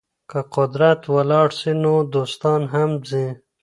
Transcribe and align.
که 0.29 0.39
قدرت 0.55 1.01
ولاړ 1.15 1.47
سي 1.59 1.71
نو 1.83 1.93
دوستان 2.13 2.61
هم 2.73 2.89
ځي. 3.09 3.27